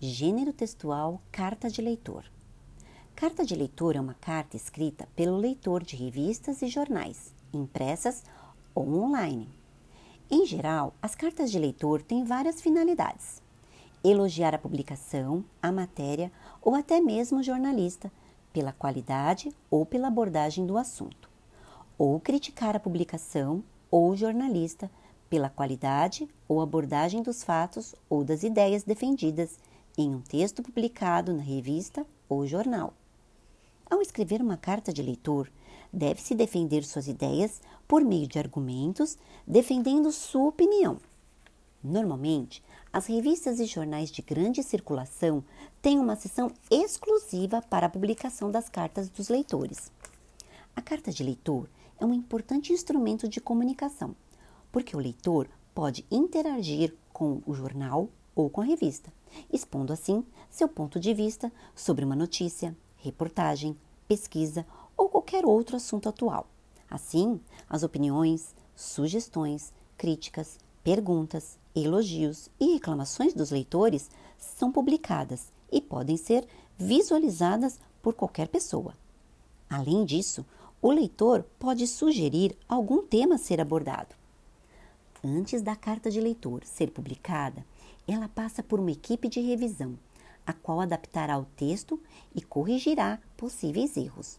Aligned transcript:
Gênero 0.00 0.52
textual 0.52 1.20
Carta 1.32 1.68
de 1.68 1.82
leitor. 1.82 2.22
Carta 3.16 3.44
de 3.44 3.56
leitor 3.56 3.96
é 3.96 4.00
uma 4.00 4.14
carta 4.14 4.56
escrita 4.56 5.08
pelo 5.16 5.36
leitor 5.36 5.82
de 5.82 5.96
revistas 5.96 6.62
e 6.62 6.68
jornais, 6.68 7.34
impressas 7.52 8.22
ou 8.72 8.88
online. 9.02 9.48
Em 10.30 10.46
geral, 10.46 10.94
as 11.02 11.16
cartas 11.16 11.50
de 11.50 11.58
leitor 11.58 12.00
têm 12.00 12.22
várias 12.22 12.60
finalidades: 12.60 13.42
elogiar 14.04 14.54
a 14.54 14.58
publicação, 14.58 15.44
a 15.60 15.72
matéria 15.72 16.30
ou 16.62 16.76
até 16.76 17.00
mesmo 17.00 17.40
o 17.40 17.42
jornalista 17.42 18.08
pela 18.52 18.70
qualidade 18.70 19.52
ou 19.68 19.84
pela 19.84 20.06
abordagem 20.06 20.64
do 20.64 20.78
assunto, 20.78 21.28
ou 21.98 22.20
criticar 22.20 22.76
a 22.76 22.80
publicação 22.80 23.64
ou 23.90 24.10
o 24.10 24.16
jornalista 24.16 24.88
pela 25.28 25.50
qualidade 25.50 26.28
ou 26.46 26.60
abordagem 26.60 27.20
dos 27.20 27.42
fatos 27.42 27.96
ou 28.08 28.22
das 28.22 28.44
ideias 28.44 28.84
defendidas 28.84 29.58
em 29.98 30.14
um 30.14 30.20
texto 30.20 30.62
publicado 30.62 31.34
na 31.34 31.42
revista 31.42 32.06
ou 32.28 32.46
jornal. 32.46 32.94
Ao 33.90 34.00
escrever 34.00 34.40
uma 34.40 34.56
carta 34.56 34.92
de 34.92 35.02
leitor, 35.02 35.50
deve-se 35.92 36.36
defender 36.36 36.84
suas 36.84 37.08
ideias 37.08 37.60
por 37.88 38.04
meio 38.04 38.28
de 38.28 38.38
argumentos, 38.38 39.18
defendendo 39.44 40.12
sua 40.12 40.48
opinião. 40.48 40.98
Normalmente, 41.82 42.62
as 42.92 43.06
revistas 43.06 43.58
e 43.58 43.66
jornais 43.66 44.10
de 44.10 44.22
grande 44.22 44.62
circulação 44.62 45.42
têm 45.82 45.98
uma 45.98 46.14
seção 46.14 46.52
exclusiva 46.70 47.60
para 47.62 47.86
a 47.86 47.90
publicação 47.90 48.50
das 48.50 48.68
cartas 48.68 49.08
dos 49.08 49.28
leitores. 49.28 49.90
A 50.76 50.80
carta 50.80 51.10
de 51.10 51.24
leitor 51.24 51.68
é 51.98 52.06
um 52.06 52.14
importante 52.14 52.72
instrumento 52.72 53.28
de 53.28 53.40
comunicação, 53.40 54.14
porque 54.70 54.96
o 54.96 55.00
leitor 55.00 55.48
pode 55.74 56.04
interagir 56.10 56.94
com 57.12 57.42
o 57.44 57.54
jornal 57.54 58.08
ou 58.38 58.48
com 58.48 58.60
a 58.60 58.64
revista, 58.64 59.12
expondo 59.52 59.92
assim 59.92 60.24
seu 60.48 60.68
ponto 60.68 61.00
de 61.00 61.12
vista 61.12 61.52
sobre 61.74 62.04
uma 62.04 62.14
notícia, 62.14 62.76
reportagem, 62.98 63.76
pesquisa 64.06 64.64
ou 64.96 65.08
qualquer 65.08 65.44
outro 65.44 65.74
assunto 65.74 66.08
atual. 66.08 66.46
Assim, 66.88 67.40
as 67.68 67.82
opiniões, 67.82 68.54
sugestões, 68.76 69.72
críticas, 69.96 70.56
perguntas, 70.84 71.58
elogios 71.74 72.48
e 72.60 72.74
reclamações 72.74 73.34
dos 73.34 73.50
leitores 73.50 74.08
são 74.38 74.70
publicadas 74.70 75.52
e 75.70 75.80
podem 75.80 76.16
ser 76.16 76.46
visualizadas 76.78 77.80
por 78.00 78.14
qualquer 78.14 78.46
pessoa. 78.46 78.94
Além 79.68 80.04
disso, 80.04 80.46
o 80.80 80.92
leitor 80.92 81.44
pode 81.58 81.88
sugerir 81.88 82.56
algum 82.68 83.02
tema 83.02 83.34
a 83.34 83.38
ser 83.38 83.60
abordado. 83.60 84.14
Antes 85.24 85.60
da 85.60 85.74
carta 85.74 86.08
de 86.08 86.20
leitor 86.20 86.64
ser 86.64 86.92
publicada, 86.92 87.66
ela 88.12 88.28
passa 88.28 88.62
por 88.62 88.80
uma 88.80 88.90
equipe 88.90 89.28
de 89.28 89.40
revisão, 89.40 89.98
a 90.46 90.52
qual 90.52 90.80
adaptará 90.80 91.38
o 91.38 91.44
texto 91.44 92.00
e 92.34 92.40
corrigirá 92.40 93.18
possíveis 93.36 93.96
erros. 93.96 94.38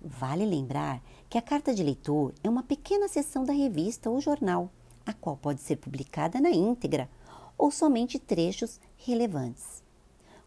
Vale 0.00 0.44
lembrar 0.44 1.02
que 1.28 1.38
a 1.38 1.42
carta 1.42 1.74
de 1.74 1.82
leitor 1.82 2.32
é 2.42 2.48
uma 2.48 2.62
pequena 2.62 3.08
seção 3.08 3.44
da 3.44 3.52
revista 3.52 4.10
ou 4.10 4.20
jornal, 4.20 4.70
a 5.04 5.12
qual 5.12 5.36
pode 5.36 5.60
ser 5.60 5.76
publicada 5.76 6.40
na 6.40 6.50
íntegra 6.50 7.08
ou 7.56 7.70
somente 7.70 8.18
trechos 8.18 8.80
relevantes. 8.96 9.82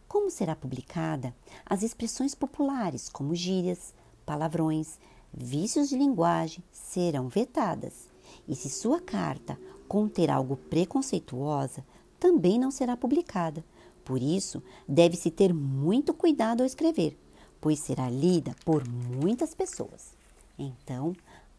Como 0.08 0.30
será 0.30 0.56
publicada, 0.56 1.34
as 1.66 1.84
expressões 1.84 2.36
populares, 2.36 3.08
como 3.08 3.34
gírias, 3.34 3.94
palavrões, 4.26 5.00
vícios 5.34 5.90
de 5.90 5.98
linguagem, 5.98 6.64
serão 6.72 7.30
vetadas 7.30 8.10
e 8.48 8.56
se 8.56 8.70
sua 8.70 9.00
carta 9.00 9.58
conter 9.88 10.30
algo 10.30 10.56
preconceituosa, 10.56 11.86
também 12.22 12.60
não 12.60 12.70
será 12.70 12.96
publicada. 12.96 13.66
Por 14.06 14.22
isso, 14.22 14.62
deve-se 14.88 15.32
ter 15.32 15.52
muito 15.52 16.14
cuidado 16.14 16.62
ao 16.62 16.68
escrever, 16.68 17.18
pois 17.60 17.80
será 17.80 18.12
lida 18.12 18.56
por 18.64 18.88
muitas 18.88 19.56
pessoas. 19.56 20.14
Então, 20.58 21.16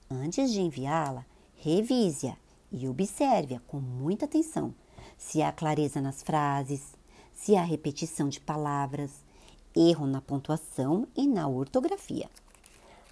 antes 0.08 0.52
de 0.52 0.60
enviá-la, 0.60 1.26
revise-a 1.56 2.36
e 2.70 2.86
observe-a 2.86 3.58
com 3.66 3.80
muita 3.80 4.24
atenção 4.24 4.72
se 5.18 5.42
há 5.42 5.50
clareza 5.50 6.00
nas 6.00 6.22
frases, 6.22 6.94
se 7.34 7.56
há 7.56 7.64
repetição 7.64 8.28
de 8.28 8.38
palavras, 8.38 9.10
erro 9.74 10.06
na 10.06 10.20
pontuação 10.20 11.08
e 11.16 11.26
na 11.26 11.48
ortografia. 11.48 12.30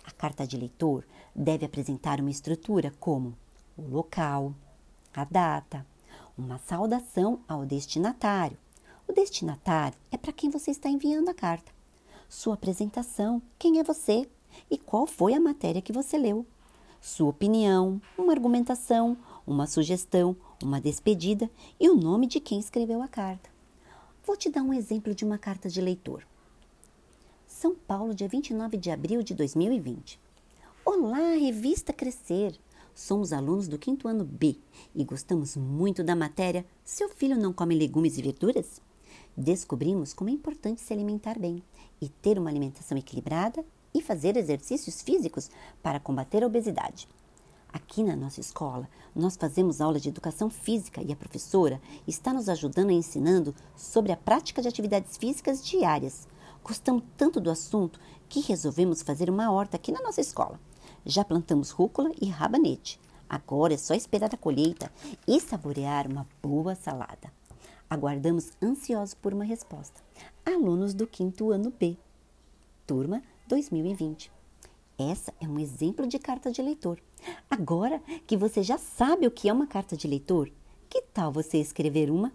A 0.05 0.13
carta 0.13 0.47
de 0.47 0.57
leitor 0.57 1.05
deve 1.35 1.67
apresentar 1.67 2.21
uma 2.21 2.31
estrutura 2.31 2.93
como 3.01 3.37
o 3.77 3.83
local, 3.83 4.55
a 5.13 5.25
data, 5.25 5.85
uma 6.41 6.59
saudação 6.59 7.41
ao 7.47 7.67
destinatário. 7.67 8.57
O 9.07 9.13
destinatário 9.13 9.99
é 10.11 10.17
para 10.17 10.33
quem 10.33 10.49
você 10.49 10.71
está 10.71 10.89
enviando 10.89 11.29
a 11.29 11.35
carta. 11.35 11.71
Sua 12.29 12.55
apresentação, 12.55 13.43
quem 13.59 13.79
é 13.79 13.85
você 13.85 14.27
e 14.71 14.79
qual 14.79 15.07
foi 15.07 15.35
a 15.35 15.41
matéria 15.41 15.83
que 15.83 15.93
você 15.93 16.17
leu. 16.17 16.47
Sua 17.01 17.29
opinião, 17.29 18.01
uma 18.17 18.33
argumentação, 18.33 19.17
uma 19.47 19.67
sugestão, 19.67 20.35
uma 20.63 20.81
despedida 20.81 21.51
e 21.79 21.91
o 21.91 21.97
nome 21.97 22.27
de 22.27 22.41
quem 22.41 22.59
escreveu 22.59 23.03
a 23.03 23.09
carta. 23.09 23.51
Vou 24.25 24.37
te 24.37 24.49
dar 24.51 24.63
um 24.63 24.73
exemplo 24.73 25.15
de 25.15 25.25
uma 25.25 25.37
carta 25.37 25.69
de 25.69 25.81
leitor. 25.81 26.27
São 27.47 27.75
Paulo, 27.75 28.15
dia 28.15 28.29
29 28.29 28.79
de 28.79 28.91
abril 28.91 29.23
de 29.23 29.35
2020. 29.35 30.19
Olá, 30.85 31.35
revista 31.39 31.93
Crescer! 31.93 32.59
Somos 32.95 33.33
alunos 33.33 33.69
do 33.69 33.79
quinto 33.79 34.09
ano 34.09 34.25
B 34.25 34.57
e 34.95 35.05
gostamos 35.05 35.57
muito 35.57 36.03
da 36.03 36.15
matéria 36.15 36.67
Seu 36.85 37.09
filho 37.09 37.37
não 37.37 37.53
come 37.53 37.75
legumes 37.75 38.19
e 38.19 38.23
verduras? 38.23 38.81
Descobrimos 39.37 40.13
como 40.13 40.31
é 40.31 40.33
importante 40.33 40.81
se 40.81 40.93
alimentar 40.93 41.39
bem 41.39 41.63
e 42.01 42.09
ter 42.09 42.39
uma 42.39 42.51
alimentação 42.51 42.99
equilibrada 42.99 43.65
e 43.95 44.03
fazer 44.03 44.37
exercícios 44.37 45.03
físicos 45.03 45.51
para 45.83 46.01
combater 46.01 46.43
a 46.43 46.47
obesidade. 46.47 47.09
Aqui 47.73 48.03
na 48.03 48.17
nossa 48.17 48.41
escola, 48.41 48.89
nós 49.15 49.37
fazemos 49.37 49.81
aula 49.81 50.01
de 50.01 50.09
educação 50.09 50.51
física 50.51 51.01
e 51.03 51.13
a 51.13 51.17
professora 51.17 51.81
está 52.07 52.33
nos 52.33 52.49
ajudando 52.49 52.91
e 52.91 52.95
ensinando 52.95 53.55
sobre 53.77 54.11
a 54.11 54.17
prática 54.17 54.61
de 54.61 54.69
atividades 54.69 55.17
físicas 55.17 55.65
diárias. 55.65 56.27
Gostamos 56.65 57.05
tanto 57.17 57.41
do 57.41 57.51
assunto 57.51 58.01
que 58.29 58.41
resolvemos 58.41 59.03
fazer 59.03 59.31
uma 59.31 59.51
horta 59.53 59.77
aqui 59.77 59.93
na 59.93 60.03
nossa 60.03 60.21
escola. 60.21 60.59
Já 61.05 61.25
plantamos 61.25 61.71
rúcula 61.71 62.11
e 62.21 62.27
rabanete. 62.29 63.01
Agora 63.29 63.75
é 63.75 63.77
só 63.77 63.95
esperar 63.95 64.35
a 64.35 64.37
colheita 64.37 64.91
e 65.27 65.41
saborear 65.41 66.11
uma 66.11 66.27
boa 66.43 66.75
salada. 66.75 67.33
Aguardamos 67.89 68.51
ansiosos 68.63 69.15
por 69.15 69.33
uma 69.33 69.45
resposta. 69.45 70.01
Alunos 70.45 70.95
do 70.95 71.07
quinto 71.07 71.51
ano 71.51 71.73
B, 71.79 71.97
turma 72.87 73.23
2020. 73.49 74.31
Essa 74.99 75.33
é 75.41 75.49
um 75.49 75.59
exemplo 75.59 76.07
de 76.07 76.19
carta 76.19 76.53
de 76.53 76.61
leitor. 76.61 77.01
Agora 77.49 78.01
que 78.27 78.37
você 78.37 78.63
já 78.63 78.77
sabe 78.79 79.27
o 79.27 79.31
que 79.31 79.49
é 79.49 79.53
uma 79.53 79.67
carta 79.67 79.97
de 79.97 80.07
leitor, 80.07 80.51
que 80.89 81.03
tal 81.03 81.33
você 81.33 81.59
escrever 81.59 82.11
uma? 82.11 82.33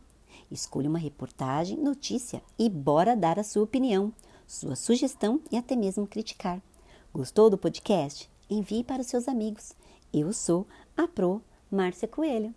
Escolha 0.50 0.90
uma 0.90 1.00
reportagem, 1.00 1.78
notícia 1.78 2.42
e 2.58 2.70
bora 2.70 3.16
dar 3.16 3.38
a 3.38 3.44
sua 3.44 3.64
opinião, 3.64 4.14
sua 4.48 4.76
sugestão 4.76 5.42
e 5.52 5.58
até 5.58 5.76
mesmo 5.76 6.08
criticar. 6.08 6.62
Gostou 7.14 7.50
do 7.50 7.58
podcast? 7.58 8.30
Envie 8.50 8.84
para 8.84 9.02
os 9.02 9.08
seus 9.08 9.28
amigos. 9.28 9.74
Eu 10.14 10.32
sou 10.34 10.68
a 10.96 11.08
Pro 11.08 11.42
Márcia 11.72 12.08
Coelho. 12.08 12.54